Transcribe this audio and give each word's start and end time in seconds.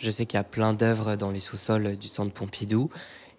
Je 0.00 0.10
sais 0.10 0.24
qu'il 0.24 0.38
y 0.38 0.40
a 0.40 0.44
plein 0.44 0.72
d'œuvres 0.72 1.16
dans 1.16 1.30
les 1.30 1.40
sous-sols 1.40 1.96
du 1.96 2.08
centre 2.08 2.32
Pompidou. 2.32 2.88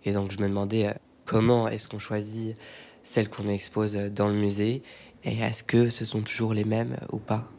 Et 0.06 0.14
donc, 0.14 0.32
je 0.32 0.38
me 0.38 0.48
demandais 0.48 0.90
euh, 0.90 0.94
comment 1.26 1.68
est-ce 1.68 1.90
qu'on 1.90 1.98
choisit 1.98 2.56
celles 3.02 3.30
qu'on 3.30 3.48
expose 3.48 3.96
dans 3.96 4.28
le 4.28 4.36
musée? 4.36 4.84
Et 5.24 5.40
est-ce 5.40 5.64
que 5.64 5.90
ce 5.90 6.06
sont 6.06 6.22
toujours 6.22 6.54
les 6.54 6.64
mêmes 6.64 6.98
ou 7.12 7.18
pas? 7.18 7.50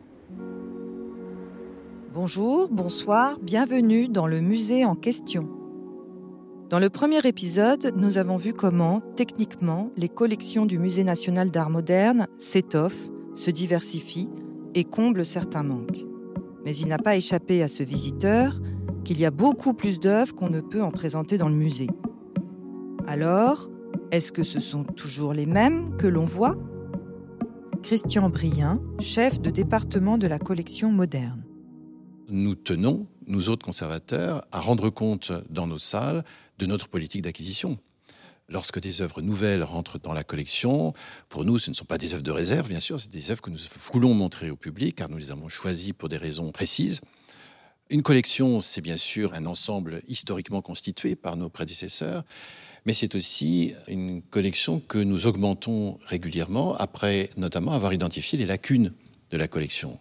Bonjour, 2.14 2.68
bonsoir, 2.70 3.40
bienvenue 3.40 4.06
dans 4.06 4.28
le 4.28 4.40
musée 4.40 4.84
en 4.84 4.94
question. 4.94 5.48
Dans 6.70 6.78
le 6.78 6.88
premier 6.88 7.26
épisode, 7.26 7.94
nous 7.96 8.18
avons 8.18 8.36
vu 8.36 8.52
comment, 8.52 9.02
techniquement, 9.16 9.90
les 9.96 10.08
collections 10.08 10.64
du 10.64 10.78
Musée 10.78 11.04
national 11.04 11.50
d'art 11.50 11.70
moderne 11.70 12.28
s'étoffent, 12.38 13.08
se 13.34 13.50
diversifient 13.50 14.30
et 14.74 14.84
comblent 14.84 15.26
certains 15.26 15.64
manques. 15.64 16.04
Mais 16.64 16.76
il 16.76 16.86
n'a 16.86 16.98
pas 16.98 17.16
échappé 17.16 17.64
à 17.64 17.68
ce 17.68 17.82
visiteur 17.82 18.60
qu'il 19.04 19.18
y 19.18 19.24
a 19.24 19.30
beaucoup 19.30 19.74
plus 19.74 19.98
d'œuvres 20.00 20.34
qu'on 20.34 20.50
ne 20.50 20.60
peut 20.60 20.82
en 20.82 20.90
présenter 20.90 21.38
dans 21.38 21.48
le 21.48 21.54
musée. 21.54 21.88
Alors, 23.06 23.68
est-ce 24.10 24.32
que 24.32 24.42
ce 24.42 24.60
sont 24.60 24.84
toujours 24.84 25.32
les 25.32 25.46
mêmes 25.46 25.96
que 25.96 26.06
l'on 26.06 26.24
voit? 26.24 26.56
Christian 27.82 28.28
Brien, 28.28 28.80
chef 29.00 29.40
de 29.40 29.50
département 29.50 30.18
de 30.18 30.26
la 30.26 30.38
collection 30.38 30.92
moderne. 30.92 31.44
Nous 32.28 32.54
tenons, 32.54 33.06
nous 33.26 33.50
autres 33.50 33.64
conservateurs, 33.64 34.44
à 34.52 34.60
rendre 34.60 34.88
compte 34.88 35.32
dans 35.50 35.66
nos 35.66 35.78
salles 35.78 36.22
de 36.58 36.66
notre 36.66 36.88
politique 36.88 37.22
d'acquisition. 37.22 37.78
Lorsque 38.48 38.80
des 38.80 39.02
œuvres 39.02 39.22
nouvelles 39.22 39.64
rentrent 39.64 39.98
dans 39.98 40.12
la 40.12 40.24
collection, 40.24 40.92
pour 41.28 41.44
nous, 41.44 41.58
ce 41.58 41.70
ne 41.70 41.74
sont 41.74 41.84
pas 41.84 41.98
des 41.98 42.12
œuvres 42.12 42.22
de 42.22 42.30
réserve, 42.30 42.68
bien 42.68 42.80
sûr, 42.80 43.00
c'est 43.00 43.10
des 43.10 43.30
œuvres 43.30 43.40
que 43.40 43.50
nous 43.50 43.58
voulons 43.92 44.14
montrer 44.14 44.50
au 44.50 44.56
public, 44.56 44.96
car 44.96 45.08
nous 45.08 45.16
les 45.16 45.30
avons 45.30 45.48
choisies 45.48 45.92
pour 45.92 46.08
des 46.08 46.18
raisons 46.18 46.52
précises. 46.52 47.00
Une 47.90 48.02
collection, 48.02 48.60
c'est 48.60 48.80
bien 48.80 48.96
sûr 48.96 49.34
un 49.34 49.44
ensemble 49.46 50.02
historiquement 50.08 50.62
constitué 50.62 51.14
par 51.14 51.36
nos 51.36 51.48
prédécesseurs, 51.48 52.24
mais 52.86 52.94
c'est 52.94 53.14
aussi 53.14 53.74
une 53.86 54.22
collection 54.22 54.80
que 54.80 54.98
nous 54.98 55.26
augmentons 55.26 55.98
régulièrement 56.06 56.74
après 56.76 57.30
notamment 57.36 57.72
avoir 57.72 57.92
identifié 57.92 58.38
les 58.38 58.46
lacunes 58.46 58.92
de 59.30 59.36
la 59.36 59.48
collection. 59.48 60.00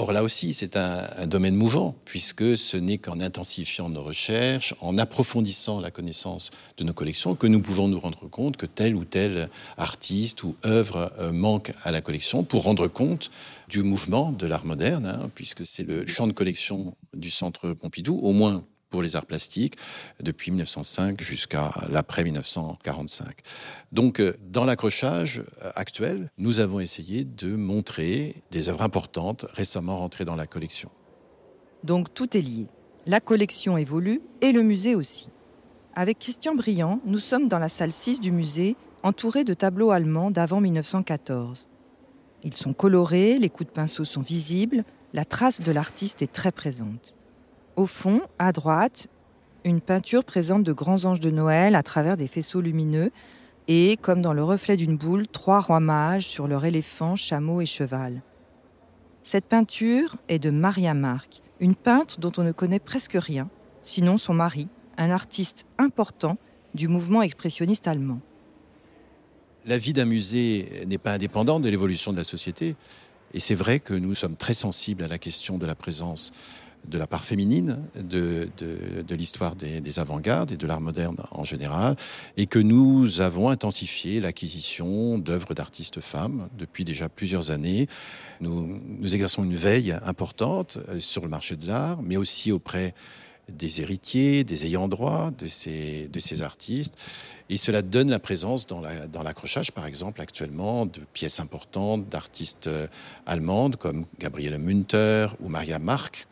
Or 0.00 0.12
là 0.12 0.22
aussi, 0.22 0.54
c'est 0.54 0.76
un, 0.76 1.26
domaine 1.26 1.56
mouvant, 1.56 1.96
puisque 2.04 2.56
ce 2.56 2.76
n'est 2.76 2.98
qu'en 2.98 3.18
intensifiant 3.18 3.88
nos 3.88 4.04
recherches, 4.04 4.72
en 4.80 4.96
approfondissant 4.96 5.80
la 5.80 5.90
connaissance 5.90 6.52
de 6.76 6.84
nos 6.84 6.92
collections, 6.92 7.34
que 7.34 7.48
nous 7.48 7.60
pouvons 7.60 7.88
nous 7.88 7.98
rendre 7.98 8.28
compte 8.30 8.56
que 8.56 8.64
tel 8.64 8.94
ou 8.94 9.04
tel 9.04 9.48
artiste 9.76 10.44
ou 10.44 10.54
œuvre 10.64 11.12
euh, 11.18 11.32
manque 11.32 11.72
à 11.82 11.90
la 11.90 12.00
collection, 12.00 12.44
pour 12.44 12.62
rendre 12.62 12.86
compte 12.86 13.32
du 13.68 13.82
mouvement 13.82 14.30
de 14.30 14.46
l'art 14.46 14.64
moderne, 14.64 15.04
hein, 15.04 15.30
puisque 15.34 15.66
c'est 15.66 15.82
le 15.82 16.06
champ 16.06 16.28
de 16.28 16.32
collection 16.32 16.94
du 17.12 17.28
Centre 17.28 17.72
Pompidou, 17.72 18.20
au 18.22 18.30
moins 18.30 18.62
pour 18.90 19.02
les 19.02 19.16
arts 19.16 19.26
plastiques 19.26 19.76
depuis 20.20 20.50
1905 20.50 21.20
jusqu'à 21.20 21.72
l'après 21.90 22.24
1945. 22.24 23.38
Donc, 23.92 24.20
euh, 24.20 24.34
dans 24.42 24.64
l'accrochage 24.64 25.44
euh, 25.62 25.70
actuel, 25.74 26.30
nous 26.38 26.60
avons 26.60 26.80
essayé 26.80 27.24
de 27.24 27.54
montrer 27.54 28.42
des 28.50 28.68
œuvres 28.68 28.82
importantes 28.82 29.46
récemment 29.52 29.98
rentrées 29.98 30.24
dans 30.24 30.36
la 30.36 30.46
collection. 30.46 30.90
Donc, 31.84 32.12
tout 32.14 32.36
est 32.36 32.42
lié. 32.42 32.66
La 33.06 33.20
collection 33.20 33.76
évolue 33.78 34.20
et 34.40 34.52
le 34.52 34.62
musée 34.62 34.94
aussi. 34.94 35.30
Avec 35.94 36.18
Christian 36.18 36.54
Briand, 36.54 37.00
nous 37.04 37.18
sommes 37.18 37.48
dans 37.48 37.58
la 37.58 37.68
salle 37.68 37.92
6 37.92 38.20
du 38.20 38.30
musée, 38.30 38.76
entourés 39.02 39.44
de 39.44 39.54
tableaux 39.54 39.90
allemands 39.90 40.30
d'avant 40.30 40.60
1914. 40.60 41.68
Ils 42.44 42.54
sont 42.54 42.72
colorés, 42.72 43.38
les 43.38 43.48
coups 43.48 43.68
de 43.68 43.72
pinceau 43.74 44.04
sont 44.04 44.20
visibles, 44.20 44.84
la 45.12 45.24
trace 45.24 45.60
de 45.60 45.72
l'artiste 45.72 46.22
est 46.22 46.32
très 46.32 46.52
présente. 46.52 47.16
Au 47.78 47.86
fond, 47.86 48.22
à 48.40 48.50
droite, 48.50 49.06
une 49.62 49.80
peinture 49.80 50.24
présente 50.24 50.64
de 50.64 50.72
grands 50.72 51.04
anges 51.04 51.20
de 51.20 51.30
Noël 51.30 51.76
à 51.76 51.84
travers 51.84 52.16
des 52.16 52.26
faisceaux 52.26 52.60
lumineux 52.60 53.12
et, 53.68 53.96
comme 54.02 54.20
dans 54.20 54.32
le 54.32 54.42
reflet 54.42 54.76
d'une 54.76 54.96
boule, 54.96 55.28
trois 55.28 55.60
rois 55.60 55.78
mages 55.78 56.26
sur 56.26 56.48
leur 56.48 56.64
éléphant, 56.64 57.14
chameau 57.14 57.60
et 57.60 57.66
cheval. 57.66 58.20
Cette 59.22 59.44
peinture 59.44 60.16
est 60.26 60.40
de 60.40 60.50
Maria 60.50 60.92
Marc, 60.92 61.40
une 61.60 61.76
peintre 61.76 62.18
dont 62.18 62.32
on 62.36 62.42
ne 62.42 62.50
connaît 62.50 62.80
presque 62.80 63.16
rien, 63.16 63.48
sinon 63.84 64.18
son 64.18 64.34
mari, 64.34 64.66
un 64.96 65.10
artiste 65.10 65.64
important 65.78 66.36
du 66.74 66.88
mouvement 66.88 67.22
expressionniste 67.22 67.86
allemand. 67.86 68.18
La 69.66 69.78
vie 69.78 69.92
d'un 69.92 70.04
musée 70.04 70.84
n'est 70.88 70.98
pas 70.98 71.12
indépendante 71.12 71.62
de 71.62 71.68
l'évolution 71.68 72.10
de 72.10 72.16
la 72.16 72.24
société, 72.24 72.74
et 73.34 73.38
c'est 73.38 73.54
vrai 73.54 73.78
que 73.78 73.94
nous 73.94 74.16
sommes 74.16 74.34
très 74.34 74.54
sensibles 74.54 75.04
à 75.04 75.08
la 75.08 75.18
question 75.18 75.58
de 75.58 75.66
la 75.66 75.76
présence 75.76 76.32
de 76.86 76.98
la 76.98 77.06
part 77.06 77.24
féminine 77.24 77.78
de, 77.94 78.48
de, 78.58 79.14
l'histoire 79.14 79.54
des, 79.54 79.98
avant-gardes 79.98 80.52
et 80.52 80.56
de 80.56 80.66
l'art 80.66 80.80
moderne 80.80 81.16
en 81.30 81.44
général, 81.44 81.96
et 82.36 82.46
que 82.46 82.58
nous 82.58 83.20
avons 83.20 83.48
intensifié 83.48 84.20
l'acquisition 84.20 85.18
d'œuvres 85.18 85.54
d'artistes 85.54 86.00
femmes 86.00 86.48
depuis 86.56 86.84
déjà 86.84 87.08
plusieurs 87.08 87.50
années. 87.50 87.88
Nous, 88.40 88.80
nous 88.86 89.14
exerçons 89.14 89.44
une 89.44 89.54
veille 89.54 89.96
importante 90.04 90.78
euh, 90.88 91.00
sur 91.00 91.22
le 91.22 91.28
marché 91.28 91.56
de 91.56 91.66
l'art, 91.66 92.00
mais 92.02 92.16
aussi 92.16 92.52
auprès 92.52 92.94
des 93.52 93.80
héritiers, 93.80 94.44
des 94.44 94.66
ayants 94.66 94.88
droit 94.88 95.30
de 95.38 95.46
ces, 95.46 96.08
de 96.08 96.20
ces 96.20 96.42
artistes. 96.42 96.94
Et 97.50 97.56
cela 97.56 97.80
donne 97.80 98.10
la 98.10 98.18
présence 98.18 98.66
dans, 98.66 98.82
dans 99.10 99.22
l'accrochage, 99.22 99.72
par 99.72 99.86
exemple, 99.86 100.20
actuellement, 100.20 100.84
de 100.84 101.00
pièces 101.12 101.40
importantes 101.40 102.08
d'artistes 102.08 102.66
euh, 102.66 102.86
allemandes 103.26 103.76
comme 103.76 104.04
Gabriele 104.18 104.58
Münter 104.58 105.28
ou 105.40 105.48
Maria 105.48 105.78
Mark, 105.78 106.26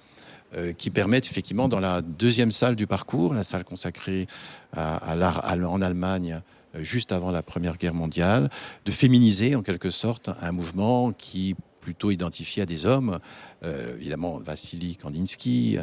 qui 0.79 0.91
permettent 0.91 1.27
effectivement 1.27 1.69
dans 1.69 1.81
la 1.81 2.03
deuxième 2.03 2.51
salle 2.51 2.77
du 2.77 2.87
parcours, 2.87 3.35
la 3.35 3.45
salle 3.45 3.65
consacrée 3.65 4.27
à, 4.73 5.15
l'art 5.17 5.45
en 5.45 5.83
Allemagne 5.83 6.41
euh, 6.77 6.83
juste 6.83 7.13
avant 7.13 7.31
la 7.31 7.43
Première 7.43 7.77
Guerre 7.77 7.95
mondiale, 7.95 8.51
de 8.85 8.93
féminiser 8.93 9.55
en 9.55 9.63
quelque 9.63 9.91
sorte 9.91 10.31
un 10.41 10.53
mouvement 10.53 11.13
qui 11.13 11.55
plutôt 11.81 12.11
identifié 12.11 12.65
à 12.65 12.67
des 12.67 12.85
hommes, 12.85 13.21
euh, 13.65 13.95
évidemment 13.97 14.41
Vassili 14.41 14.97
Kandinsky, 14.97 15.79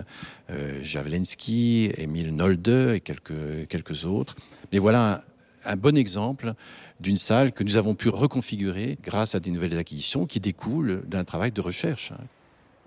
euh, 0.50 0.84
Javlensky, 0.84 1.92
Emile 1.98 2.36
Nolde 2.36 2.92
et 2.94 3.00
quelques, 3.00 4.04
autres. 4.04 4.36
Mais 4.74 4.80
voilà 4.80 5.24
un, 5.66 5.72
un 5.72 5.76
bon 5.78 5.96
exemple 5.96 6.56
d'une 7.00 7.16
salle 7.16 7.54
que 7.54 7.64
nous 7.64 7.78
avons 7.78 7.96
pu 7.96 8.10
reconfigurer 8.10 8.98
grâce 9.02 9.34
à 9.34 9.40
des 9.40 9.50
nouvelles 9.50 9.78
acquisitions 9.78 10.26
qui 10.26 10.42
découlent 10.42 11.04
d'un 11.08 11.24
travail 11.24 11.52
de 11.52 11.62
recherche. 11.62 12.12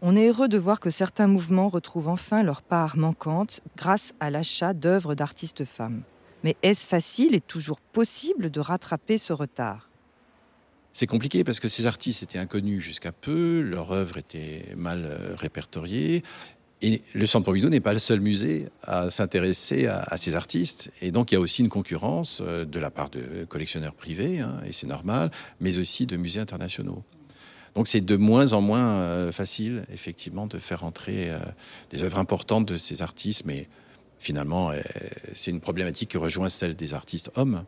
On 0.09 0.15
est 0.15 0.29
heureux 0.29 0.47
de 0.47 0.57
voir 0.57 0.79
que 0.79 0.89
certains 0.89 1.27
mouvements 1.27 1.69
retrouvent 1.69 2.07
enfin 2.07 2.45
leur 2.45 2.63
part 2.63 2.97
manquante 2.97 3.61
grâce 3.77 4.15
à 4.21 4.31
l'achat 4.31 4.73
d'œuvres 4.73 5.17
d'artistes 5.17 5.65
femmes. 5.65 6.03
Mais 6.45 6.55
est-ce 6.63 6.87
facile 6.87 7.35
et 7.35 7.41
toujours 7.41 7.81
possible 7.81 8.49
de 8.49 8.61
rattraper 8.61 9.19
ce 9.19 9.33
retard? 9.33 9.91
C'est 10.93 11.09
compliqué 11.09 11.43
parce 11.43 11.59
que 11.59 11.67
ces 11.67 11.87
artistes 11.87 12.23
étaient 12.23 12.39
inconnus 12.39 12.85
jusqu'à 12.85 13.11
peu, 13.11 13.63
leur 13.63 13.91
œuvre 13.91 14.17
était 14.17 14.67
mal 14.77 15.07
euh, 15.07 15.35
répertoriée. 15.35 16.23
Et 16.83 17.03
le 17.17 17.27
Centre 17.27 17.47
Pompidou 17.47 17.69
n'est 17.69 17.81
pas 17.81 17.93
le 17.93 17.99
seul 17.99 18.21
musée 18.21 18.69
à 18.85 19.11
s'intéresser 19.11 19.89
à, 19.89 20.17
ces 20.19 20.37
artistes. 20.37 20.93
Et 21.03 21.11
donc, 21.11 21.33
il 21.33 21.35
y 21.35 21.37
a 21.37 21.41
aussi 21.41 21.63
une 21.63 21.69
concurrence 21.69 22.43
euh, 22.47 22.65
de 22.65 22.79
la 22.79 22.93
part 22.93 23.11
de 23.11 23.45
collectionneurs 23.47 23.95
privés, 23.95 24.39
hein, 24.39 24.61
et 24.65 24.73
c'est 24.73 24.87
normal, 24.87 25.33
mais 25.59 25.79
aussi 25.79 26.07
de 26.07 26.17
musées 26.17 26.39
internationaux. 26.39 27.03
Donc 27.77 27.89
c'est 27.89 28.01
de 28.01 28.17
moins 28.17 28.55
en 28.55 28.63
moins 28.63 28.89
euh, 28.89 29.33
facile, 29.33 29.85
effectivement, 29.93 30.47
de 30.47 30.59
faire 30.59 30.83
entrer 30.83 31.31
euh, 31.31 31.39
des 31.91 32.03
œuvres 32.03 32.19
importantes 32.19 32.67
de 32.67 32.79
ces 32.79 33.03
artistes, 33.03 33.43
mais 33.45 33.69
finalement, 34.19 34.71
euh, 34.71 34.81
c'est 35.35 35.51
une 35.51 35.61
problématique 35.61 36.09
qui 36.09 36.17
rejoint 36.17 36.49
celle 36.49 36.75
des 36.75 36.95
artistes 36.95 37.31
hommes, 37.37 37.63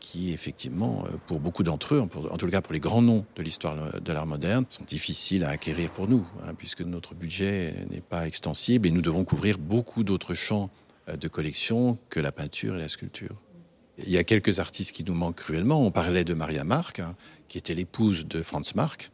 qui, 0.00 0.32
effectivement, 0.32 1.04
pour 1.26 1.38
beaucoup 1.38 1.62
d'entre 1.62 1.94
eux, 1.94 2.00
en 2.00 2.36
tout 2.38 2.48
cas 2.48 2.62
pour 2.62 2.72
les 2.72 2.80
grands 2.80 3.02
noms 3.02 3.26
de 3.36 3.42
l'histoire 3.42 4.00
de 4.00 4.12
l'art 4.12 4.26
moderne, 4.26 4.64
sont 4.70 4.82
difficiles 4.84 5.44
à 5.44 5.50
acquérir 5.50 5.90
pour 5.90 6.08
nous, 6.08 6.26
hein, 6.42 6.54
puisque 6.56 6.80
notre 6.80 7.14
budget 7.14 7.74
n'est 7.90 8.00
pas 8.00 8.26
extensible 8.26 8.88
et 8.88 8.90
nous 8.90 9.02
devons 9.02 9.24
couvrir 9.24 9.58
beaucoup 9.58 10.04
d'autres 10.04 10.32
champs 10.32 10.70
de 11.06 11.28
collection 11.28 11.98
que 12.08 12.18
la 12.18 12.32
peinture 12.32 12.76
et 12.76 12.80
la 12.80 12.88
sculpture. 12.88 13.36
Il 13.98 14.10
y 14.10 14.16
a 14.16 14.24
quelques 14.24 14.58
artistes 14.58 14.92
qui 14.92 15.04
nous 15.04 15.14
manquent 15.14 15.36
cruellement. 15.36 15.84
On 15.84 15.90
parlait 15.90 16.24
de 16.24 16.32
Maria 16.32 16.64
Marc, 16.64 17.02
qui 17.52 17.58
était 17.58 17.74
l'épouse 17.74 18.24
de 18.24 18.42
Franz 18.42 18.72
Marc. 18.76 19.10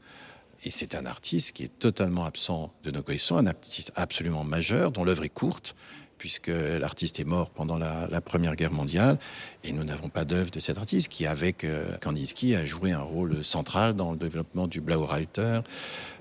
Et 0.62 0.70
c'est 0.70 0.94
un 0.94 1.06
artiste 1.06 1.50
qui 1.50 1.64
est 1.64 1.78
totalement 1.80 2.24
absent 2.24 2.72
de 2.84 2.92
nos 2.92 3.02
collections, 3.02 3.36
un 3.36 3.48
artiste 3.48 3.90
absolument 3.96 4.44
majeur, 4.44 4.92
dont 4.92 5.02
l'œuvre 5.02 5.24
est 5.24 5.28
courte, 5.28 5.74
puisque 6.18 6.46
l'artiste 6.46 7.18
est 7.18 7.24
mort 7.24 7.50
pendant 7.50 7.76
la, 7.76 8.20
Première 8.20 8.54
Guerre 8.54 8.70
mondiale. 8.70 9.18
Et 9.64 9.72
nous 9.72 9.82
n'avons 9.82 10.08
pas 10.08 10.24
d'œuvre 10.24 10.52
de 10.52 10.60
cet 10.60 10.78
artiste 10.78 11.08
qui, 11.08 11.26
avec 11.26 11.64
euh, 11.64 11.96
Kandinsky, 12.00 12.54
a 12.54 12.64
joué 12.64 12.92
un 12.92 13.00
rôle 13.00 13.44
central 13.44 13.94
dans 13.94 14.12
le 14.12 14.18
développement 14.18 14.68
du 14.68 14.80
Blaureiter 14.80 15.62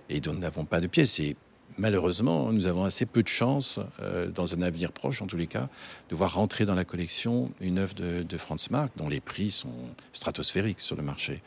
et 0.09 0.19
dont 0.19 0.33
nous 0.33 0.39
n'avons 0.39 0.65
pas 0.65 0.81
de 0.81 0.87
pièces 0.87 1.21
malheureusement, 1.77 2.51
nous 2.51 2.65
avons 2.65 2.83
assez 2.83 3.05
peu 3.05 3.21
de 3.21 3.27
chance, 3.27 3.79
euh, 4.01 4.31
dans 4.31 4.55
un 4.55 4.61
avenir 4.63 4.91
proche 4.91 5.21
en 5.21 5.27
tous 5.27 5.37
les 5.37 5.45
cas, 5.45 5.69
de 6.09 6.15
voir 6.15 6.33
rentrer 6.33 6.65
dans 6.65 6.73
la 6.73 6.85
collection 6.85 7.51
une 7.61 7.77
œuvre 7.77 7.93
de, 7.93 8.37
Franz 8.37 8.69
Marc, 8.71 8.91
dont 8.97 9.07
les 9.09 9.21
prix 9.21 9.51
sont 9.51 9.73
stratosphériques 10.13 10.79
sur 10.79 10.95
le 10.95 11.03
marché. 11.03 11.43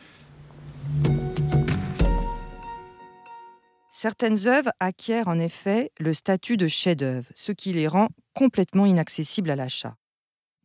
Certaines 4.02 4.46
œuvres 4.46 4.72
acquièrent 4.80 5.28
en 5.28 5.38
effet 5.38 5.92
le 6.00 6.14
statut 6.14 6.56
de 6.56 6.68
chef-d'œuvre, 6.68 7.28
ce 7.34 7.52
qui 7.52 7.74
les 7.74 7.86
rend 7.86 8.08
complètement 8.34 8.86
inaccessibles 8.86 9.50
à 9.50 9.56
l'achat. 9.56 9.94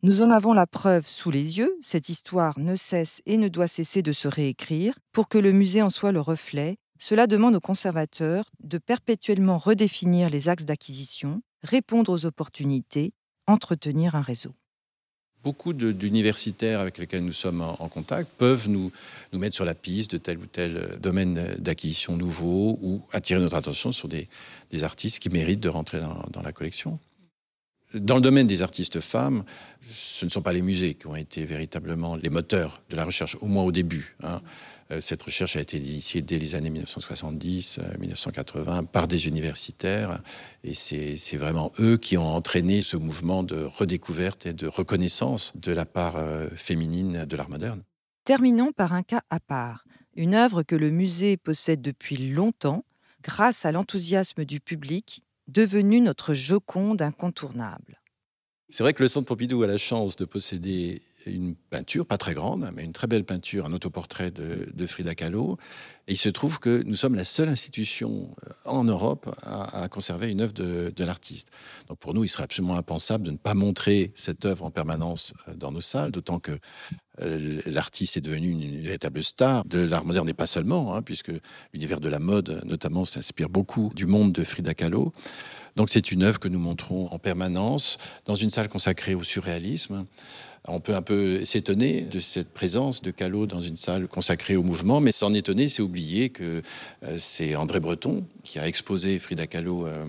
Nous 0.02 0.22
en 0.22 0.30
avons 0.30 0.54
la 0.54 0.66
preuve 0.66 1.06
sous 1.06 1.30
les 1.30 1.58
yeux, 1.58 1.76
cette 1.82 2.08
histoire 2.08 2.58
ne 2.58 2.76
cesse 2.76 3.20
et 3.26 3.36
ne 3.36 3.48
doit 3.48 3.68
cesser 3.68 4.00
de 4.00 4.12
se 4.12 4.26
réécrire 4.26 4.94
pour 5.12 5.28
que 5.28 5.36
le 5.36 5.52
musée 5.52 5.82
en 5.82 5.90
soit 5.90 6.12
le 6.12 6.20
reflet. 6.20 6.78
Cela 6.98 7.26
demande 7.26 7.56
aux 7.56 7.60
conservateurs 7.60 8.46
de 8.60 8.78
perpétuellement 8.78 9.58
redéfinir 9.58 10.30
les 10.30 10.48
axes 10.48 10.64
d'acquisition, 10.64 11.42
répondre 11.62 12.12
aux 12.12 12.24
opportunités, 12.24 13.12
entretenir 13.46 14.14
un 14.14 14.22
réseau 14.22 14.54
beaucoup 15.46 15.72
d'universitaires 15.72 16.80
avec 16.80 16.98
lesquels 16.98 17.24
nous 17.24 17.30
sommes 17.30 17.60
en, 17.60 17.88
contact 17.88 18.28
peuvent 18.36 18.68
nous, 18.68 18.90
nous 19.32 19.38
mettre 19.38 19.54
sur 19.54 19.64
la 19.64 19.74
piste 19.74 20.10
de 20.10 20.18
tel 20.18 20.38
ou 20.38 20.46
tel 20.46 20.98
domaine 21.00 21.54
d'acquisition 21.58 22.16
nouveau 22.16 22.76
ou 22.82 23.00
attirer 23.12 23.38
notre 23.38 23.54
attention 23.54 23.92
sur 23.92 24.08
des, 24.08 24.26
des 24.72 24.82
artistes 24.82 25.20
qui 25.20 25.30
méritent 25.30 25.60
de 25.60 25.68
rentrer 25.68 26.00
dans, 26.00 26.20
dans, 26.32 26.42
la 26.42 26.50
collection. 26.50 26.98
Dans 27.94 28.16
le 28.16 28.22
domaine 28.22 28.48
des 28.48 28.62
artistes 28.62 28.98
femmes, 28.98 29.44
ce 29.88 30.24
ne 30.24 30.30
sont 30.30 30.42
pas 30.42 30.52
les 30.52 30.62
musées 30.62 30.94
qui 30.94 31.06
ont 31.06 31.14
été 31.14 31.44
véritablement 31.44 32.16
les 32.16 32.28
moteurs 32.28 32.82
de 32.90 32.96
la 32.96 33.04
recherche, 33.04 33.36
au 33.40 33.46
moins 33.46 33.62
au 33.62 33.70
début. 33.70 34.16
Hein. 34.24 34.40
Euh, 34.90 35.00
cette 35.00 35.22
recherche 35.22 35.56
a 35.56 35.60
été 35.60 35.78
initiée 35.78 36.22
dès 36.22 36.38
les 36.38 36.54
années 36.54 36.70
1970, 36.70 37.80
1980 37.98 38.78
euh, 38.78 38.82
par 38.82 39.08
des 39.08 39.26
universitaires. 39.26 40.22
Et 40.64 40.74
c'est 40.74 41.36
vraiment 41.36 41.72
eux 41.80 41.96
qui 41.96 42.16
ont 42.16 42.28
entraîné 42.28 42.82
ce 42.82 42.96
mouvement 42.96 43.42
de 43.42 43.62
redécouverte 43.62 44.46
et 44.46 44.52
de 44.52 44.66
reconnaissance 44.66 45.52
de 45.56 45.72
la 45.72 45.86
part 45.86 46.16
euh, 46.16 46.48
féminine 46.54 47.24
de 47.24 47.36
l'art 47.36 47.50
moderne. 47.50 47.82
Terminons 48.24 48.72
par 48.72 48.92
un 48.92 49.02
cas 49.02 49.22
à 49.30 49.40
part. 49.40 49.84
Une 50.14 50.34
œuvre 50.34 50.62
que 50.62 50.76
le 50.76 50.90
musée 50.90 51.36
possède 51.36 51.82
depuis 51.82 52.16
longtemps, 52.16 52.84
grâce 53.22 53.64
à 53.64 53.72
l'enthousiasme 53.72 54.44
du 54.44 54.60
public, 54.60 55.22
devenue 55.48 56.00
notre 56.00 56.32
Joconde 56.32 57.02
incontournable. 57.02 58.00
C'est 58.68 58.82
vrai 58.82 58.94
que 58.94 59.02
le 59.02 59.08
Centre 59.08 59.26
Pompidou 59.26 59.62
a 59.62 59.68
la 59.68 59.78
chance 59.78 60.16
de 60.16 60.24
posséder 60.24 61.02
une 61.30 61.54
peinture, 61.54 62.06
pas 62.06 62.18
très 62.18 62.34
grande, 62.34 62.70
mais 62.74 62.84
une 62.84 62.92
très 62.92 63.06
belle 63.06 63.24
peinture, 63.24 63.66
un 63.66 63.72
autoportrait 63.72 64.30
de, 64.30 64.86
Frida 64.86 65.14
Kahlo. 65.14 65.58
Et 66.08 66.12
il 66.12 66.16
se 66.16 66.28
trouve 66.28 66.60
que 66.60 66.82
nous 66.84 66.94
sommes 66.94 67.16
la 67.16 67.24
seule 67.24 67.48
institution 67.48 68.30
euh, 68.46 68.52
en 68.64 68.84
Europe 68.84 69.34
à, 69.42 69.88
conserver 69.88 70.30
une 70.30 70.40
œuvre 70.40 70.52
de, 70.52 71.04
l'artiste. 71.04 71.50
Donc 71.88 71.98
pour 71.98 72.14
nous, 72.14 72.24
il 72.24 72.28
serait 72.28 72.44
absolument 72.44 72.76
impensable 72.76 73.24
de 73.24 73.30
ne 73.32 73.36
pas 73.36 73.54
montrer 73.54 74.12
cette 74.14 74.44
œuvre 74.44 74.64
en 74.64 74.70
permanence 74.70 75.34
euh, 75.48 75.54
dans 75.54 75.72
nos 75.72 75.80
salles, 75.80 76.12
d'autant 76.12 76.38
que 76.38 76.58
euh, 77.22 77.60
l'artiste 77.66 78.16
est 78.16 78.20
devenu 78.20 78.50
une 78.50 78.80
véritable 78.80 79.24
star 79.24 79.64
de 79.64 79.80
l'art 79.80 80.04
moderne 80.04 80.28
et 80.28 80.34
pas 80.34 80.46
seulement, 80.46 80.94
hein, 80.94 81.02
puisque 81.02 81.32
l'univers 81.72 82.00
de 82.00 82.08
la 82.08 82.18
mode, 82.18 82.62
notamment, 82.64 83.04
s'inspire 83.04 83.48
beaucoup 83.48 83.90
du 83.94 84.06
monde 84.06 84.32
de 84.32 84.44
Frida 84.44 84.74
Kahlo. 84.74 85.12
Donc 85.76 85.90
c'est 85.90 86.10
une 86.10 86.22
œuvre 86.22 86.40
que 86.40 86.48
nous 86.48 86.58
montrons 86.58 87.06
en 87.08 87.18
permanence 87.18 87.98
dans 88.24 88.34
une 88.34 88.50
salle 88.50 88.68
consacrée 88.68 89.14
au 89.14 89.22
surréalisme. 89.22 90.06
On 90.68 90.80
peut 90.80 90.94
un 90.96 91.02
peu 91.02 91.44
s'étonner 91.44 92.02
de 92.02 92.18
cette 92.18 92.52
présence 92.52 93.00
de 93.00 93.12
Callot 93.12 93.46
dans 93.46 93.62
une 93.62 93.76
salle 93.76 94.08
consacrée 94.08 94.56
au 94.56 94.62
mouvement, 94.62 95.00
mais 95.00 95.12
s'en 95.12 95.32
étonner, 95.32 95.68
c'est 95.68 95.82
oublier 95.82 96.30
que 96.30 96.62
euh, 97.04 97.16
c'est 97.18 97.54
André 97.54 97.78
Breton 97.78 98.24
qui 98.42 98.58
a 98.58 98.66
exposé 98.66 99.18
Frida 99.20 99.46
Kahlo 99.46 99.86
euh, 99.86 100.04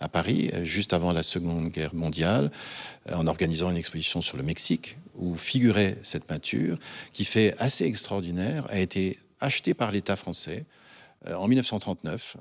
à 0.00 0.08
Paris 0.08 0.50
euh, 0.52 0.64
juste 0.64 0.92
avant 0.94 1.12
la 1.12 1.22
Seconde 1.22 1.68
Guerre 1.68 1.94
mondiale, 1.94 2.50
en 3.12 3.26
organisant 3.26 3.70
une 3.70 3.76
exposition 3.76 4.20
sur 4.20 4.36
le 4.36 4.42
Mexique 4.42 4.98
où 5.16 5.36
figurait 5.36 5.96
cette 6.02 6.24
peinture 6.24 6.78
qui 7.12 7.24
fait 7.24 7.54
assez 7.58 7.84
extraordinaire, 7.84 8.66
a 8.68 8.80
été 8.80 9.18
achetée 9.38 9.74
par 9.74 9.92
l'État 9.92 10.16
français 10.16 10.64
en 11.26 11.48
1939, 11.48 12.36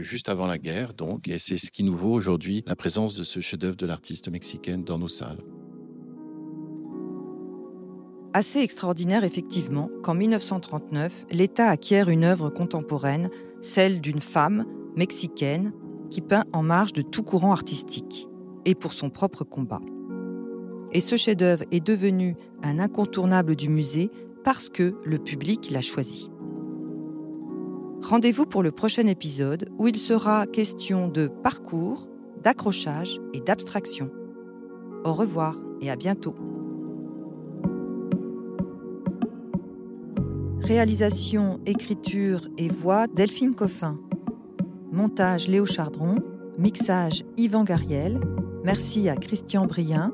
juste 0.00 0.28
avant 0.28 0.46
la 0.46 0.58
guerre, 0.58 0.92
donc, 0.92 1.28
et 1.28 1.38
c'est 1.38 1.58
ce 1.58 1.70
qui 1.70 1.84
nous 1.84 1.94
vaut 1.94 2.12
aujourd'hui 2.12 2.64
la 2.66 2.74
présence 2.74 3.14
de 3.14 3.22
ce 3.22 3.40
chef-d'œuvre 3.40 3.76
de 3.76 3.86
l'artiste 3.86 4.28
mexicaine 4.28 4.82
dans 4.82 4.98
nos 4.98 5.08
salles. 5.08 5.38
Assez 8.36 8.58
extraordinaire 8.58 9.22
effectivement 9.22 9.88
qu'en 10.02 10.14
1939, 10.14 11.26
l'État 11.30 11.68
acquiert 11.68 12.08
une 12.08 12.24
œuvre 12.24 12.50
contemporaine, 12.50 13.30
celle 13.60 14.00
d'une 14.00 14.20
femme 14.20 14.66
mexicaine 14.96 15.72
qui 16.10 16.20
peint 16.20 16.42
en 16.52 16.64
marge 16.64 16.92
de 16.92 17.02
tout 17.02 17.22
courant 17.22 17.52
artistique 17.52 18.28
et 18.64 18.74
pour 18.74 18.92
son 18.92 19.08
propre 19.08 19.44
combat. 19.44 19.80
Et 20.90 20.98
ce 20.98 21.16
chef-d'œuvre 21.16 21.62
est 21.70 21.84
devenu 21.84 22.34
un 22.64 22.80
incontournable 22.80 23.54
du 23.54 23.68
musée 23.68 24.10
parce 24.42 24.68
que 24.68 24.96
le 25.04 25.18
public 25.18 25.70
l'a 25.70 25.80
choisi. 25.80 26.28
Rendez-vous 28.02 28.46
pour 28.46 28.64
le 28.64 28.72
prochain 28.72 29.06
épisode 29.06 29.68
où 29.78 29.86
il 29.86 29.96
sera 29.96 30.46
question 30.48 31.06
de 31.06 31.28
parcours, 31.28 32.08
d'accrochage 32.42 33.20
et 33.32 33.40
d'abstraction. 33.40 34.10
Au 35.04 35.12
revoir 35.12 35.56
et 35.80 35.88
à 35.88 35.94
bientôt. 35.94 36.34
Réalisation, 40.64 41.60
écriture 41.66 42.48
et 42.56 42.68
voix 42.68 43.06
Delphine 43.06 43.54
Coffin. 43.54 43.98
Montage 44.92 45.46
Léo 45.46 45.66
Chardron. 45.66 46.14
Mixage 46.56 47.22
Yvan 47.36 47.64
Gariel. 47.64 48.18
Merci 48.64 49.10
à 49.10 49.16
Christian 49.16 49.66
Brien. 49.66 50.10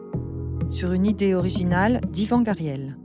Sur 0.69 0.93
une 0.93 1.07
idée 1.07 1.35
originale 1.35 2.01
d'Yvan 2.11 2.43
Gariel. 2.43 2.97